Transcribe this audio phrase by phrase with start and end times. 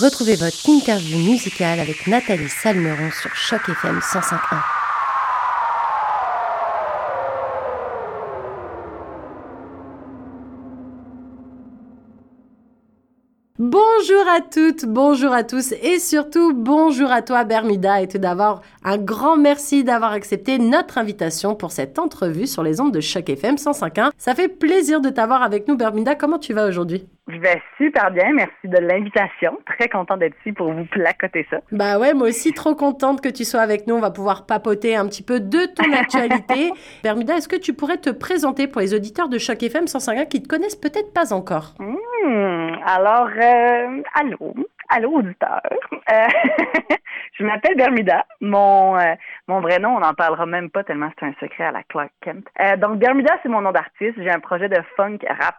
[0.00, 4.56] Retrouvez votre interview musicale avec Nathalie Salmeron sur Choc FM 105.1.
[13.58, 18.62] Bonjour à toutes, bonjour à tous et surtout bonjour à toi Bermuda et tout d'abord
[18.82, 23.28] un grand merci d'avoir accepté notre invitation pour cette entrevue sur les ondes de Choc
[23.28, 24.12] FM 105.1.
[24.16, 27.06] Ça fait plaisir de t'avoir avec nous Bermuda, comment tu vas aujourd'hui?
[27.32, 29.58] Je vais super bien, merci de l'invitation.
[29.66, 31.58] Très content d'être ici pour vous placoter ça.
[31.72, 33.94] Bah ouais, moi aussi trop contente que tu sois avec nous.
[33.94, 36.72] On va pouvoir papoter un petit peu de ton actualité.
[37.02, 40.42] Bermuda, est-ce que tu pourrais te présenter pour les auditeurs de Choc FM 105.1 qui
[40.42, 41.74] te connaissent peut-être pas encore?
[41.78, 44.54] Hmm, Alors, euh, allô,
[44.88, 45.60] allô auditeur.
[46.12, 46.28] Euh,
[47.38, 48.26] je m'appelle Bermuda.
[48.40, 49.14] Mon euh,
[49.48, 52.10] mon vrai nom, on n'en parlera même pas tellement c'est un secret à la Clark
[52.22, 52.46] Kent.
[52.78, 54.14] donc Bermuda, c'est mon nom d'artiste.
[54.18, 55.56] J'ai un projet de funk rap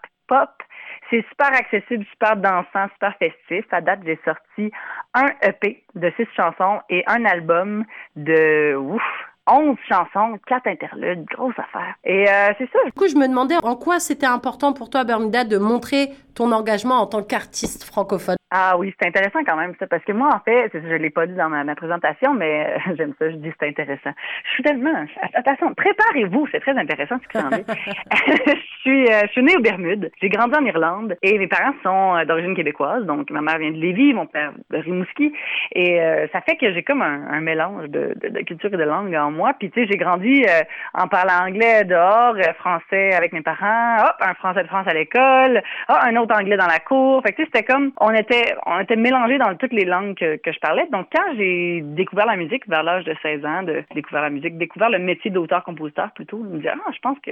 [1.09, 3.65] c'est super accessible, super dansant, super festif.
[3.71, 4.71] À date, j'ai sorti
[5.13, 9.03] un EP de six chansons et un album de ouf,
[9.49, 11.95] 11 chansons, quatre interludes, grosse affaire.
[12.03, 12.79] Et euh, c'est ça.
[12.85, 16.51] Du coup, je me demandais en quoi c'était important pour toi, Bermuda, de montrer ton
[16.51, 18.35] engagement en tant qu'artiste francophone.
[18.51, 21.25] Ah oui, c'est intéressant quand même ça, parce que moi, en fait, je l'ai pas
[21.25, 24.11] dit dans ma, présentation, mais euh, j'aime ça, je dis c'est intéressant.
[24.43, 25.05] Je suis tellement...
[25.33, 29.55] Attention, préparez-vous, c'est très intéressant ce que vous en je, suis, euh, je suis née
[29.55, 33.57] aux Bermudes, j'ai grandi en Irlande, et mes parents sont d'origine québécoise, donc ma mère
[33.57, 35.31] vient de Lévis, mon père de Rimouski,
[35.73, 35.99] et
[36.33, 39.53] ça fait que j'ai comme un, mélange de, de, culture et de langue en moi,
[39.57, 40.45] puis tu sais, j'ai grandi
[40.93, 45.61] en parlant anglais dehors, français avec mes parents, hop, un français de France à l'école,
[45.89, 48.55] hop, un autre anglais dans la cour, fait que tu sais, c'était comme, on était
[48.65, 50.85] on était mélangés dans toutes les langues que, je parlais.
[50.91, 54.57] Donc, quand j'ai découvert la musique vers l'âge de 16 ans, de découvrir la musique,
[54.57, 57.31] découvert le métier d'auteur-compositeur plutôt, je me disais, ah, je pense que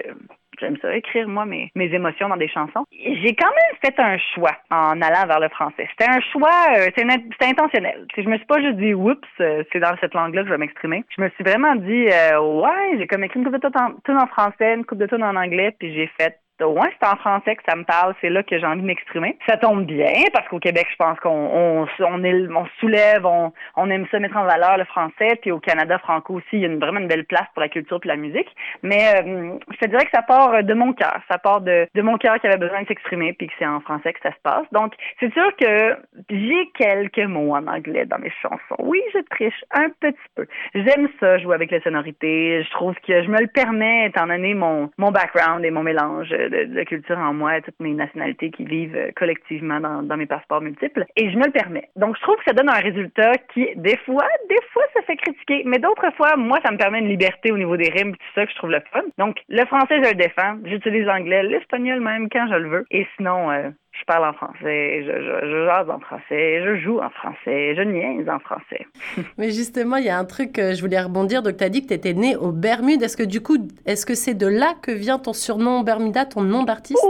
[0.60, 2.86] j'aime ça, écrire moi mes, mes émotions dans des chansons.
[2.92, 5.88] J'ai quand même fait un choix en allant vers le français.
[5.92, 8.06] C'était un choix, euh, c'était intentionnel.
[8.16, 10.60] Je me suis pas juste dit, oups, euh, c'est dans cette langue-là que je vais
[10.60, 11.04] m'exprimer.
[11.16, 14.18] Je me suis vraiment dit, euh, ouais, j'ai comme écrit une coupe de tout en,
[14.18, 17.56] en français, une coupe de tout en anglais, puis j'ai fait ouais, c'est en français
[17.56, 19.38] que ça me parle, c'est là que j'ai envie de m'exprimer.
[19.48, 23.90] Ça tombe bien parce qu'au Québec, je pense qu'on on, on, on soulève, on, on
[23.90, 26.68] aime ça mettre en valeur le français, puis au Canada franco aussi, il y a
[26.68, 28.50] une, vraiment une belle place pour la culture et la musique.
[28.84, 32.02] Mais euh, je te dirais que ça part de mon cœur, ça part de, de
[32.02, 34.42] mon cœur qui avait besoin de s'exprimer, puis que c'est en français que ça se
[34.44, 34.66] passe.
[34.72, 35.98] Donc, c'est sûr que
[36.30, 38.60] j'ai quelques mots en anglais dans mes chansons.
[38.80, 40.46] Oui, je triche un petit peu.
[40.74, 42.64] J'aime ça, jouer avec les sonorités.
[42.64, 46.32] Je trouve que je me le permets étant donné mon, mon background et mon mélange
[46.50, 50.62] de, culture en moi, toutes mes nationalités qui vivent euh, collectivement dans, dans, mes passeports
[50.62, 51.06] multiples.
[51.16, 51.90] Et je me le permets.
[51.96, 55.18] Donc, je trouve que ça donne un résultat qui, des fois, des fois, ça fait
[55.18, 55.64] critiquer.
[55.66, 58.46] Mais d'autres fois, moi, ça me permet une liberté au niveau des rimes, tout ça,
[58.46, 59.04] que je trouve le fun.
[59.18, 60.58] Donc, le français, je le défends.
[60.66, 62.86] J'utilise l'anglais, l'espagnol même, quand je le veux.
[62.92, 67.10] Et sinon, euh, je parle en français, je, je, jase en français, je joue en
[67.10, 68.86] français, je niaise en français.
[69.38, 71.42] Mais justement, il y a un truc, que je voulais rebondir.
[71.42, 73.04] Donc, tu as dit que tu étais né au Bermudes.
[73.04, 76.42] Est-ce que du coup, est-ce que c'est de là que vient ton surnom Bermuda, ton
[76.42, 77.04] nom d'artiste?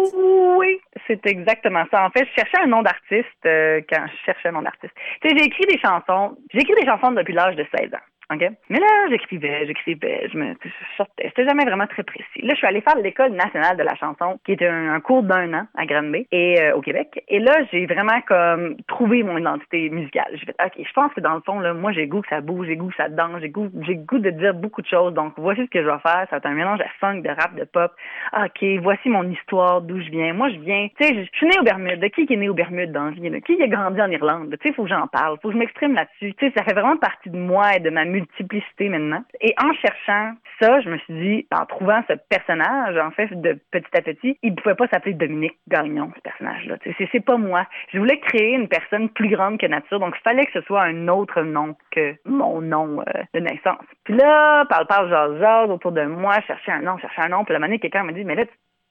[0.58, 2.06] Oui, c'est exactement ça.
[2.06, 4.94] En fait, je cherchais un nom d'artiste euh, quand je cherchais un nom d'artiste.
[5.22, 6.38] Tu sais, j'ai écrit des chansons.
[6.54, 8.06] J'ai écrit des chansons depuis l'âge de 16 ans.
[8.32, 10.54] Mais là, j'écrivais, j'écrivais, je me
[10.98, 11.30] sortais.
[11.30, 12.42] C'était jamais vraiment très précis.
[12.44, 15.54] Là, je suis allée faire l'École nationale de la chanson, qui était un, cours d'un
[15.54, 17.24] an à Granby et euh, au Québec.
[17.28, 20.28] Et là, j'ai vraiment comme trouvé mon identité musicale.
[20.34, 22.42] J'ai fait, OK, je pense que dans le fond, là, moi, j'ai goût que ça
[22.42, 25.14] bouge, j'ai goût que ça danse, j'ai goût, j'ai goût de dire beaucoup de choses.
[25.14, 26.28] Donc, voici ce que je vais faire.
[26.30, 27.92] Ça va être un mélange de funk, de rap, de pop.
[28.38, 30.34] OK, voici mon histoire, d'où je viens.
[30.34, 32.00] Moi, je viens, tu sais, je suis née aux Bermudes.
[32.00, 33.42] De qui est né aux Bermudes dans la vie?
[33.42, 34.56] Qui a grandi en Irlande?
[34.62, 35.38] Tu sais, faut que j'en parle.
[35.42, 36.34] Faut que je m'exprime là-dessus.
[36.36, 39.24] Tu sais, ça fait vraiment partie de moi et de ma multiplicité maintenant.
[39.42, 43.58] Et en cherchant ça, je me suis dit, en trouvant ce personnage, en fait, de
[43.72, 46.76] petit à petit, il ne pouvait pas s'appeler Dominique Gagnon, ce personnage-là.
[47.12, 47.66] C'est pas moi.
[47.94, 50.84] Je voulais créer une personne plus grande que nature, donc il fallait que ce soit
[50.84, 53.86] un autre nom que mon nom euh, de naissance.
[54.04, 57.44] Puis là, parle, parle, jase, jase autour de moi, chercher un nom, chercher un nom.
[57.44, 58.44] Puis la manière, quelqu'un m'a dit, mais là,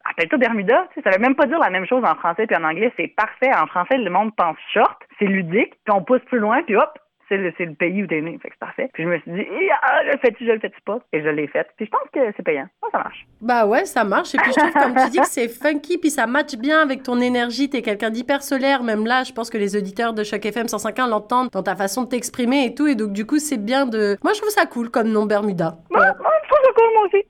[0.04, 0.86] appelle-toi Bermuda?
[0.92, 2.92] Tu sais, ça veut même pas dire la même chose en français puis en anglais.
[2.96, 3.50] C'est parfait.
[3.54, 6.98] En français, le monde pense short, c'est ludique, puis on pousse plus loin, puis hop,
[7.28, 8.38] c'est le, le, pays où t'es né.
[8.42, 8.90] Fait que c'est parfait.
[8.92, 9.44] Puis je me suis dit,
[9.82, 10.98] ah, je le fais-tu, je le fais-tu pas?
[11.12, 11.66] Et je l'ai fait.
[11.76, 12.66] Puis je pense que c'est payant.
[12.92, 13.26] ça marche.
[13.40, 14.34] Bah ouais, ça marche.
[14.34, 17.02] Et puis je trouve, comme tu dis, que c'est funky, puis ça match bien avec
[17.02, 17.68] ton énergie.
[17.68, 18.82] T'es quelqu'un d'hyper solaire.
[18.82, 22.04] Même là, je pense que les auditeurs de chaque FM 105.1 l'entendent dans ta façon
[22.04, 22.86] de t'exprimer et tout.
[22.86, 24.16] Et donc, du coup, c'est bien de.
[24.22, 25.76] Moi, je trouve ça cool comme nom Bermuda.
[25.90, 27.26] Ouais, ouais je trouve ça cool, moi aussi.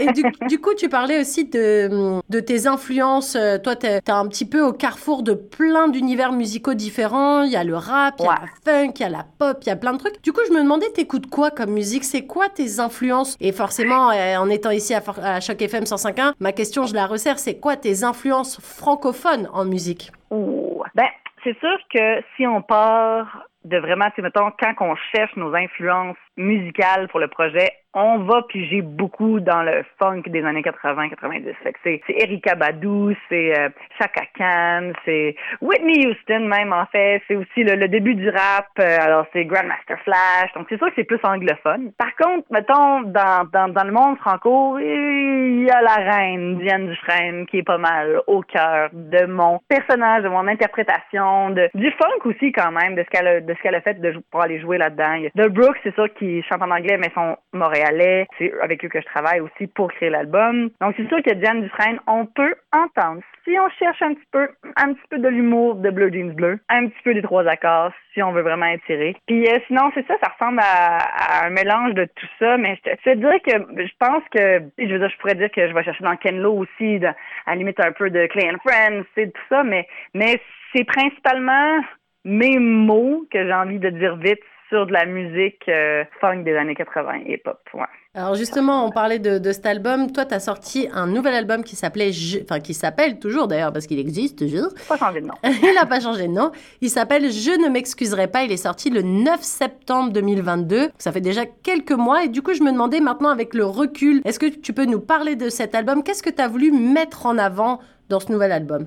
[0.00, 0.12] Et
[0.48, 3.36] du, coup, tu parlais aussi de, de tes influences.
[3.36, 7.42] Euh, toi, tu es, un petit peu au carrefour de plein d'univers musicaux différents.
[7.42, 9.58] Il y a le rap, il y a la funk, il y a la pop,
[9.62, 10.22] il y a plein de trucs.
[10.22, 12.04] Du coup, je me demandais, t'écoutes quoi comme musique?
[12.04, 13.36] C'est quoi tes influences?
[13.40, 17.06] Et forcément, euh, en étant ici à, à Choc FM 105.1, ma question, je la
[17.06, 20.10] resserre, c'est quoi tes influences francophones en musique?
[20.30, 21.08] Ouh, ben,
[21.44, 26.16] c'est sûr que si on part de vraiment, tu mettons, quand on cherche nos influences
[26.38, 31.42] musicales pour le projet, on va piger beaucoup dans le funk des années 80-90.
[31.82, 37.22] c'est, c'est Erika Badu, c'est euh, Chaka Khan, c'est Whitney Houston même en fait.
[37.26, 38.68] C'est aussi le, début du rap.
[38.78, 40.52] Euh, alors c'est Grandmaster Flash.
[40.54, 41.92] Donc c'est sûr que c'est plus anglophone.
[41.98, 46.88] Par contre, mettons dans, dans, dans le monde franco, il y a la reine Diane
[46.88, 51.90] Dufresne qui est pas mal au cœur de mon personnage, de mon interprétation, de du
[51.92, 54.42] funk aussi quand même, de ce qu'elle a, de ce qu'elle a fait de, pour
[54.42, 55.16] aller jouer là-dedans.
[55.34, 59.00] De Brooks, c'est sûr qu'il chante en anglais mais son montréalais c'est avec eux que
[59.00, 60.70] je travaille aussi pour créer l'album.
[60.80, 63.20] Donc c'est sûr que Diane Dufresne, on peut entendre.
[63.44, 66.60] Si on cherche un petit peu, un petit peu de l'humour de Bleu Jeans Bleu,
[66.68, 69.16] un petit peu des trois accords, si on veut vraiment étirer.
[69.26, 72.90] Puis euh, sinon, c'est ça, ça ressemble à, un mélange de tout ça, mais je
[72.90, 73.52] te, dirais que
[73.84, 76.38] je pense que, je veux dire, je pourrais dire que je vais chercher dans Ken
[76.40, 77.14] Lo aussi, à
[77.46, 80.40] la limite un peu de Clay and Friends, c'est tout ça, mais, mais
[80.74, 81.80] c'est principalement
[82.24, 86.56] mes mots que j'ai envie de dire vite sur de la musique euh, funk des
[86.56, 87.58] années 80 et pop.
[87.74, 87.84] Ouais.
[88.14, 90.10] Alors justement, on parlait de, de cet album.
[90.10, 92.10] Toi, tu as sorti un nouvel album qui s'appelait,
[92.42, 94.68] enfin qui s'appelle toujours d'ailleurs parce qu'il existe toujours.
[94.88, 95.34] Pas changé de nom.
[95.44, 96.50] il n'a pas changé de nom.
[96.80, 98.44] Il s'appelle Je ne m'excuserai pas.
[98.44, 100.90] Il est sorti le 9 septembre 2022.
[100.98, 104.20] Ça fait déjà quelques mois et du coup, je me demandais maintenant avec le recul,
[104.24, 106.02] est-ce que tu peux nous parler de cet album?
[106.02, 107.78] Qu'est-ce que tu as voulu mettre en avant
[108.08, 108.86] dans ce nouvel album?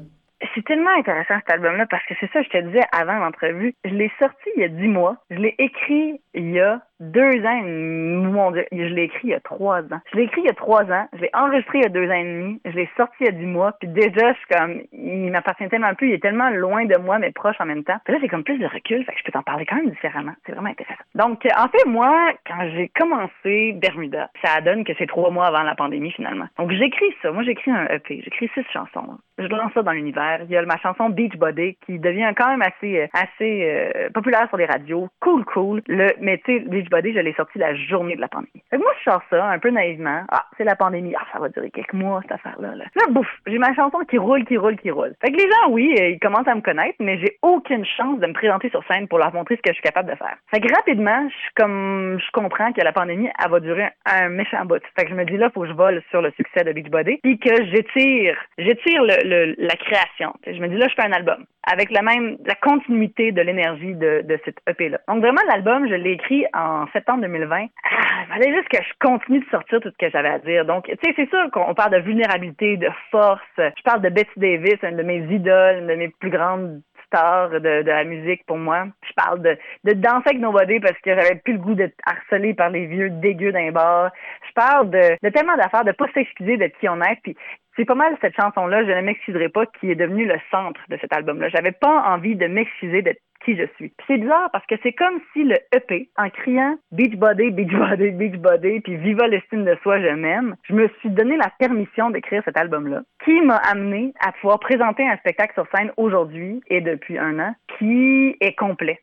[0.54, 3.74] C'est tellement intéressant cet album-là parce que c'est ça, je te disais avant l'entrevue.
[3.86, 5.18] Je l'ai sorti il y a dix mois.
[5.30, 9.34] Je l'ai écrit il y a deux ans, mon Dieu, je l'ai écrit il y
[9.34, 10.02] a trois ans.
[10.12, 12.08] Je l'ai écrit il y a trois ans, je l'ai enregistré il y a deux
[12.08, 14.48] ans et demi, je l'ai sorti il y a dix mois, puis déjà, je suis
[14.56, 17.84] comme, il m'appartient tellement plus, il est tellement loin de moi, mais proche en même
[17.84, 17.98] temps.
[18.06, 19.90] Puis là, j'ai comme plus de recul, fait que je peux t'en parler quand même
[19.90, 20.34] différemment.
[20.46, 21.04] C'est vraiment intéressant.
[21.16, 25.64] Donc, en fait, moi, quand j'ai commencé Bermuda, ça donne que c'est trois mois avant
[25.64, 26.46] la pandémie, finalement.
[26.60, 27.32] Donc, j'écris ça.
[27.32, 28.22] Moi, j'écris un EP.
[28.24, 29.18] J'écris six chansons.
[29.38, 30.42] Je lance ça dans l'univers.
[30.44, 34.48] Il y a ma chanson Beach Body qui devient quand même assez, assez euh, populaire
[34.50, 35.10] sur les radios.
[35.20, 35.82] Cool, cool.
[35.88, 38.64] Le, mais tu sais, Beach Je l'ai sorti la journée de la pandémie.
[38.70, 40.24] Fait moi, je sors ça un peu naïvement.
[40.30, 41.14] Ah, c'est la pandémie.
[41.18, 42.76] Ah, ça va durer quelques mois, cette affaire-là.
[42.76, 45.14] Là, là j'ai ma chanson qui roule, qui roule, qui roule.
[45.22, 48.20] Fait que les gens, oui, euh, ils commencent à me connaître, mais j'ai aucune chance
[48.20, 50.36] de me présenter sur scène pour leur montrer ce que je suis capable de faire.
[50.54, 54.66] Fait que rapidement, je comme, je comprends que la pandémie, elle va durer un méchant
[54.66, 54.82] bout.
[54.98, 57.20] Fait que je me dis là, faut que je vole sur le succès de Beachbody,
[57.24, 60.34] puis que j'étire, j'étire le, la création.
[60.46, 63.94] je me dis là, je fais un album avec la même, la continuité de l'énergie
[63.94, 65.00] de, de cette EP-là.
[65.08, 67.66] Donc vraiment, l'album, je l'ai écrit en septembre 2020.
[67.84, 67.90] Ah,
[68.24, 70.66] il fallait juste que je continue de sortir tout ce que j'avais à dire.
[70.66, 73.42] Donc, tu sais, c'est sûr qu'on parle de vulnérabilité, de force.
[73.58, 77.50] Je parle de Betty Davis, une de mes idoles, une de mes plus grandes stars
[77.50, 78.86] de, la musique pour moi.
[79.08, 82.54] Je parle de, de danser avec Nobody parce que j'avais plus le goût d'être harcelé
[82.54, 84.12] par les vieux dégueux d'un bar.
[84.48, 87.20] Je parle de, de tellement d'affaires, de pas s'excuser d'être qui on est.
[87.24, 87.36] Puis
[87.76, 90.98] c'est pas mal cette chanson-là, Je ne m'excuserai pas, qui est devenue le centre de
[91.00, 91.50] cet album-là.
[91.50, 93.92] J'avais pas envie de m'excuser d'être qui je suis.
[94.08, 98.12] c'est bizarre parce que c'est comme si le EP, en criant Beach Body, Beach Body,
[98.12, 102.10] Beach Body, puis Viva l'estime de soi, je m'aime, je me suis donné la permission
[102.10, 106.82] d'écrire cet album-là, qui m'a amené à pouvoir présenter un spectacle sur scène aujourd'hui et
[106.82, 109.00] depuis un an, qui est complet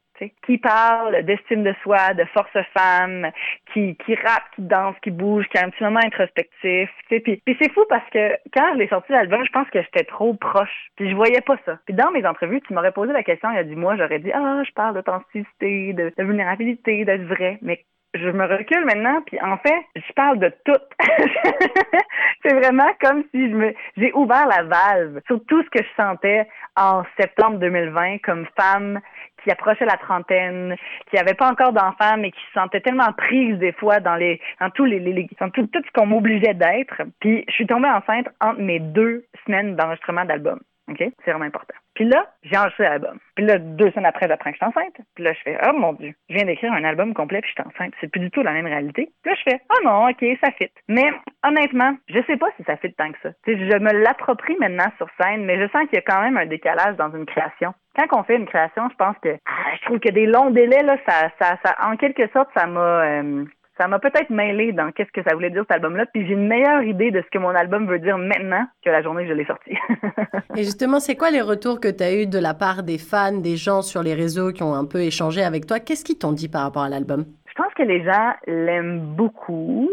[0.47, 3.31] qui parle d'estime de soi, de force femme,
[3.73, 6.91] qui, qui rappe, qui danse, qui bouge, qui a un petit moment introspectif.
[7.09, 10.35] Puis, c'est fou parce que quand je l'ai sorti l'album, je pense que j'étais trop
[10.35, 10.91] proche.
[10.97, 11.79] Puis je voyais pas ça.
[11.87, 14.19] Puis dans mes entrevues, tu m'aurais posé la question il y a dix mois, j'aurais
[14.19, 17.59] dit Ah, je parle d'authenticité, de, de vulnérabilité, d'être vrai.
[17.63, 17.85] Mais
[18.15, 20.81] je me recule maintenant, puis en fait, je parle de tout.
[22.43, 26.03] c'est vraiment comme si je me, j'ai ouvert la valve sur tout ce que je
[26.03, 29.01] sentais en septembre 2020 comme femme
[29.43, 30.77] qui approchait la trentaine,
[31.11, 34.41] qui n'avait pas encore d'enfants, mais qui se sentait tellement prise des fois dans les,
[34.61, 37.03] dans tous les, les dans tout, tout ce qu'on m'obligeait d'être.
[37.21, 40.61] Puis je suis tombée enceinte entre mes deux semaines d'enregistrement d'album.
[40.89, 40.99] OK?
[40.99, 41.75] C'est vraiment important.
[41.95, 43.19] Puis là, j'ai enregistré l'album.
[43.35, 44.95] Puis là, deux semaines après, j'apprends que je suis enceinte.
[45.15, 47.61] Puis là, je fais, oh mon Dieu, je viens d'écrire un album complet puis je
[47.61, 47.93] suis enceinte.
[48.01, 49.11] C'est plus du tout la même réalité.
[49.23, 50.71] Puis là, je fais, oh non, OK, ça fit.
[50.89, 51.11] Mais
[51.45, 53.31] honnêtement, je sais pas si ça fit tant que ça.
[53.45, 56.37] sais, je me l'approprie maintenant sur scène, mais je sens qu'il y a quand même
[56.37, 57.75] un décalage dans une création.
[57.97, 60.85] Quand on fait une création, je pense que ah, je trouve que des longs délais,
[60.85, 63.45] là, ça, ça, ça en quelque sorte, ça m'a euh,
[63.79, 66.49] ça m'a peut-être mêlé dans qu'est-ce que ça voulait dire cet album-là, puis j'ai une
[66.49, 69.35] meilleure idée de ce que mon album veut dire maintenant que la journée que je
[69.35, 69.71] l'ai sorti.
[70.57, 73.39] Et justement, c'est quoi les retours que tu as eu de la part des fans,
[73.39, 75.79] des gens sur les réseaux qui ont un peu échangé avec toi?
[75.79, 77.25] Qu'est-ce qu'ils t'ont dit par rapport à l'album?
[77.47, 79.89] Je pense que les gens l'aiment beaucoup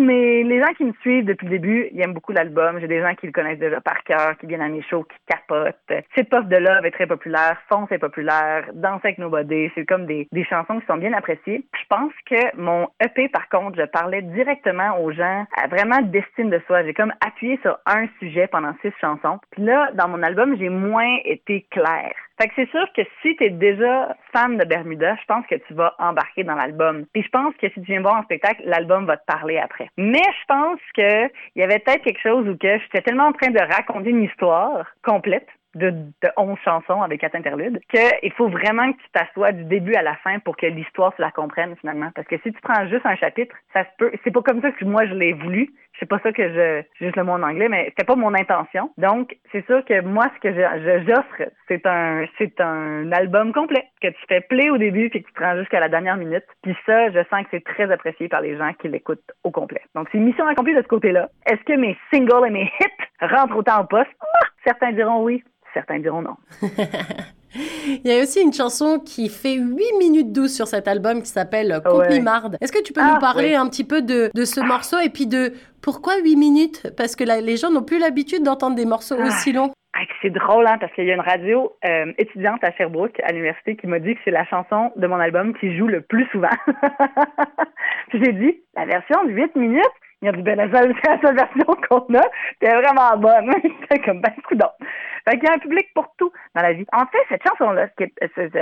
[0.00, 2.78] mais les gens qui me suivent depuis le début, ils aiment beaucoup l'album.
[2.80, 5.16] J'ai des gens qui le connaissent déjà par cœur, qui viennent à mes shows, qui
[5.26, 6.04] capotent.
[6.14, 10.06] C'est Puff de Love est très populaire, Fonce est populaire, Danse avec Nobody, c'est comme
[10.06, 11.64] des, des chansons qui sont bien appréciées.
[11.72, 16.50] Je pense que mon EP, par contre, je parlais directement aux gens, à vraiment d'estime
[16.50, 16.84] de soi.
[16.84, 19.38] J'ai comme appuyé sur un sujet pendant six chansons.
[19.50, 22.14] Puis là, dans mon album, j'ai moins été claire.
[22.38, 25.54] Fait que c'est sûr que si tu es déjà fan de Bermuda, je pense que
[25.54, 27.06] tu vas embarquer dans l'album.
[27.12, 29.75] Puis je pense que si tu viens voir un spectacle, l'album va te parler après.
[29.96, 33.32] Mais je pense que il y avait peut-être quelque chose où que j'étais tellement en
[33.32, 38.48] train de raconter une histoire complète de, de 11 chansons avec quatre interludes, qu'il faut
[38.48, 41.76] vraiment que tu t'assoies du début à la fin pour que l'histoire, tu la comprennes
[41.76, 42.10] finalement.
[42.14, 44.10] Parce que si tu prends juste un chapitre, ça se peut.
[44.24, 45.72] C'est pas comme ça que moi je l'ai voulu.
[45.98, 48.90] C'est pas ça que je, juste le mot en anglais, mais c'était pas mon intention.
[48.98, 50.54] Donc, c'est sûr que moi, ce que
[51.06, 55.28] j'offre, c'est un, c'est un album complet que tu fais play au début puis que
[55.28, 56.44] tu prends jusqu'à la dernière minute.
[56.62, 59.82] Puis ça, je sens que c'est très apprécié par les gens qui l'écoutent au complet.
[59.94, 61.28] Donc, c'est mission accomplie de ce côté-là.
[61.46, 64.10] Est-ce que mes singles et mes hits rentrent autant en poste?
[64.20, 64.46] Ah!
[64.66, 66.36] certains diront oui, certains diront non.
[68.04, 71.28] Il y a aussi une chanson qui fait 8 minutes 12 sur cet album qui
[71.28, 72.56] s'appelle Complimarde.
[72.60, 75.08] Est-ce que tu peux nous ah, parler un petit peu de, de ce morceau et
[75.08, 76.92] puis de pourquoi 8 minutes?
[76.96, 79.26] Parce que les gens n'ont plus l'habitude d'entendre des morceaux ah.
[79.26, 79.72] aussi longs.
[79.96, 83.32] Ah, c'est drôle, hein, parce qu'il y a une radio euh, étudiante à Sherbrooke, à
[83.32, 86.26] l'université, qui m'a dit que c'est la chanson de mon album qui joue le plus
[86.32, 86.50] souvent.
[88.08, 89.84] Puis j'ai dit, la version de 8 minutes,
[90.22, 92.22] il y a du ben, c'est la seule version qu'on a,
[92.60, 93.52] c'est vraiment bonne.
[93.90, 94.70] c'est comme, ben, coudon.
[95.28, 96.86] Fait qu'il y a un public pour tout dans la vie.
[96.92, 97.88] En fait, cette chanson-là,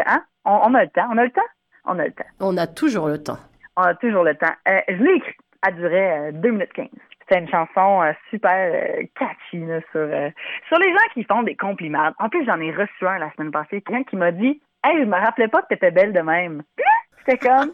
[0.07, 1.43] hein, on, a le temps, on a le temps,
[1.85, 2.25] on a le temps.
[2.41, 3.39] On a toujours le temps.
[3.77, 4.55] On a toujours le temps.
[4.69, 6.89] Euh, je l'ai écrit, elle durait 2 minutes 15.
[7.29, 10.09] C'est une chanson euh, super euh, catchy sur,
[10.69, 12.13] sur les gens qui font des compliments.
[12.19, 15.05] En plus, j'en ai reçu un la semaine passée, quelqu'un qui m'a dit Hey, je
[15.05, 16.63] me rappelais pas que t'étais belle de même.
[17.27, 17.73] C'était comme,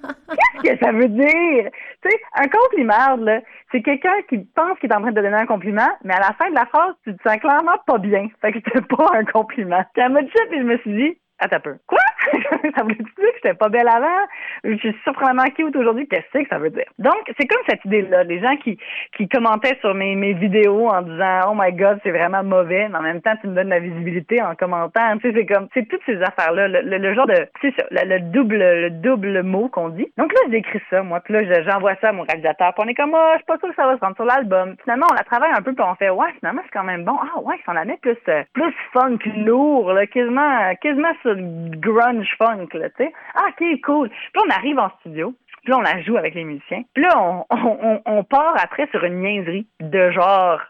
[0.63, 1.71] qu'est-ce que ça veut dire?
[2.03, 3.41] Tu sais, un compliment, là,
[3.73, 6.33] c'est quelqu'un qui pense qu'il est en train de donner un compliment, mais à la
[6.35, 8.29] fin de la phrase, tu te sens clairement pas bien.
[8.41, 9.85] Fait que c'était pas un compliment.
[9.95, 11.77] Puis elle m'a dit ça, puis je me suis dit, Attends un peu.
[11.87, 11.99] Quoi?
[12.77, 14.27] ça voulait dire que j'étais pas belle avant?
[14.65, 16.07] Je suis surprenamment cute aujourd'hui.
[16.07, 16.87] Qu'est-ce que ça veut dire?
[16.99, 18.25] Donc, c'est comme cette idée-là.
[18.25, 18.79] Les gens qui,
[19.17, 22.99] qui commentaient sur mes, mes vidéos en disant, oh my god, c'est vraiment mauvais, mais
[22.99, 25.17] en même temps, tu me donnes la visibilité en commentant.
[25.19, 26.69] Tu sais, c'est comme, c'est toutes ces affaires-là.
[26.69, 30.11] Le, genre de, tu sais, le, le, double, le double mot qu'on dit.
[30.19, 31.21] Donc là, j'écris ça, moi.
[31.21, 32.75] Puis là, j'envoie ça à mon réalisateur.
[32.75, 34.25] Puis on est comme, oh, je suis pas sûre que ça va se rendre sur
[34.25, 34.77] l'album.
[34.83, 37.17] Finalement, on la travaille un peu, puis on fait, ouais, finalement, c'est quand même bon.
[37.21, 42.69] Ah, ouais, ça en avait plus, euh, plus funk, lourd, là, quasiment, quasiment grunge funk,
[42.75, 43.13] là, tu sais.
[43.35, 44.09] Ah, ok, cool.
[44.09, 45.35] Puis on arrive en studio.
[45.65, 46.83] Puis on la joue avec les musiciens.
[46.95, 50.61] Puis là, on, on, on part après sur une niaiserie de genre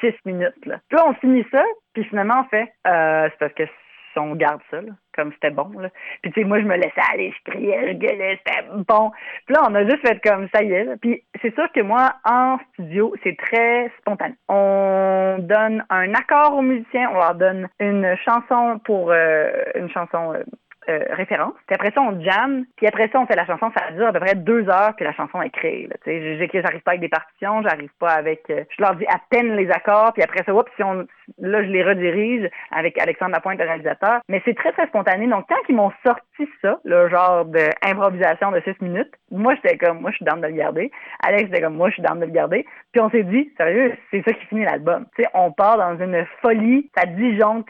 [0.00, 0.66] six minutes.
[0.66, 0.80] Là.
[0.88, 1.62] Puis là, on finit ça,
[1.94, 3.64] puis finalement, on fait euh, c'est parce que
[4.16, 4.78] on garde ça,
[5.14, 5.70] comme c'était bon.
[6.22, 9.10] Puis tu sais, moi, je me laissais aller, je criais, je gueulais, c'était bon.
[9.46, 10.96] Puis là, on a juste fait comme ça y est.
[11.00, 14.34] Puis c'est sûr que moi, en studio, c'est très spontané.
[14.48, 20.34] On donne un accord aux musiciens, on leur donne une chanson pour euh, une chanson
[20.34, 20.42] euh,
[20.90, 21.54] euh, référence.
[21.66, 22.64] Puis après ça, on jam.
[22.76, 23.70] Puis après ça, on fait la chanson.
[23.76, 25.88] Ça dure à peu près deux heures que la chanson est créée.
[26.06, 28.42] J'arrive pas avec des partitions, j'arrive pas avec...
[28.50, 30.12] Euh, je leur dis à peine les accords.
[30.12, 31.06] Puis après ça, oups, si on,
[31.38, 34.20] là, je les redirige avec Alexandre Lapointe, le réalisateur.
[34.28, 35.26] Mais c'est très, très spontané.
[35.26, 40.00] Donc, quand ils m'ont sorti ça, le genre d'improvisation de six minutes, moi, j'étais comme,
[40.00, 40.90] moi, je suis dans de le garder.
[41.22, 42.64] Alex était comme, moi, je suis dans de le garder.
[42.92, 45.06] Puis on s'est dit, sérieux, c'est ça qui finit l'album.
[45.34, 47.68] On part dans une folie, ça disjoncte.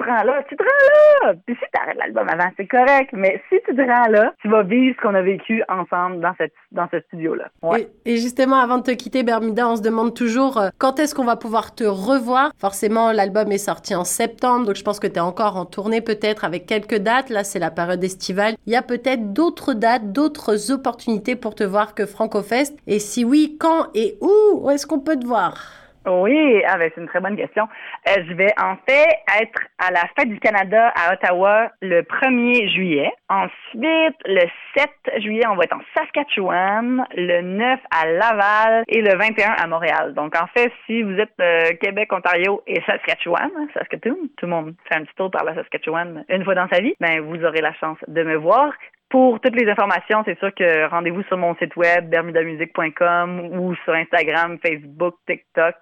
[0.00, 1.34] Te rends là, tu te rends là.
[1.44, 3.10] Puis si tu arrêtes l'album avant, c'est correct.
[3.12, 6.32] Mais si tu te rends là, tu vas vivre ce qu'on a vécu ensemble dans
[6.38, 7.48] cette dans ce studio-là.
[7.62, 7.88] Ouais.
[8.06, 11.24] Et, justement, avant de te quitter, Bermuda, on se demande toujours euh, quand est-ce qu'on
[11.24, 12.52] va pouvoir te revoir?
[12.58, 16.00] Forcément, l'album est sorti en septembre, donc je pense que tu es encore en tournée
[16.00, 17.28] peut-être avec quelques dates.
[17.28, 18.54] Là, c'est la période estivale.
[18.66, 22.74] Il y a peut-être d'autres dates, d'autres opportunités pour te voir que FrancoFest.
[22.86, 25.80] Et si oui, quand et où est-ce qu'on peut te voir?
[26.06, 27.68] Oui, ah ben, c'est une très bonne question.
[28.08, 29.06] Euh, je vais en fait
[29.38, 33.12] être à la Fête du Canada à Ottawa le 1er juillet.
[33.28, 39.14] Ensuite, le 7 juillet, on va être en Saskatchewan, le 9 à Laval et le
[39.14, 40.14] 21 à Montréal.
[40.14, 44.74] Donc en fait, si vous êtes euh, Québec, Ontario et Saskatchewan, Saskatoon, tout le monde
[44.88, 47.60] fait un petit tour par la Saskatchewan une fois dans sa vie, ben vous aurez
[47.60, 48.72] la chance de me voir.
[49.10, 53.92] Pour toutes les informations, c'est sûr que rendez-vous sur mon site web bermudamusique.com ou sur
[53.92, 55.74] Instagram, Facebook, TikTok.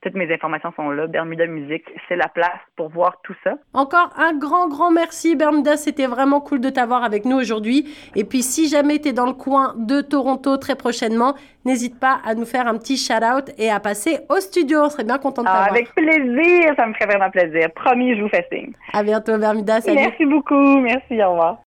[0.00, 1.06] Toutes mes informations sont là.
[1.06, 3.52] Bermuda Musique, c'est la place pour voir tout ça.
[3.74, 5.76] Encore un grand, grand merci Bermuda.
[5.76, 7.84] C'était vraiment cool de t'avoir avec nous aujourd'hui.
[8.16, 11.34] Et puis si jamais tu es dans le coin de Toronto très prochainement,
[11.66, 14.84] n'hésite pas à nous faire un petit shout-out et à passer au studio.
[14.84, 15.70] On serait bien content de ah, t'avoir.
[15.70, 17.70] avec plaisir, ça me ferait vraiment plaisir.
[17.74, 18.72] Promis, je vous fais signe.
[18.94, 19.82] À bientôt Bermuda.
[19.82, 19.98] Salut.
[19.98, 20.80] Merci beaucoup.
[20.80, 21.58] Merci, au revoir.